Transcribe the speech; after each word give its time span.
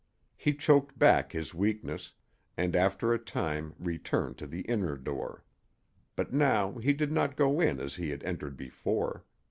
He 0.35 0.55
choked 0.55 0.97
back 0.97 1.31
his 1.31 1.53
weakness, 1.53 2.13
and 2.57 2.75
after 2.75 3.13
a 3.13 3.19
time 3.19 3.75
returned 3.77 4.35
to 4.39 4.47
the 4.47 4.61
inner 4.61 4.97
door. 4.97 5.43
But 6.15 6.33
now 6.33 6.79
he 6.79 6.91
did 6.91 7.11
not 7.11 7.37
go 7.37 7.59
in 7.61 7.79
as 7.79 7.97
he 7.97 8.09
had 8.09 8.23
entered 8.23 8.57
before. 8.57 9.25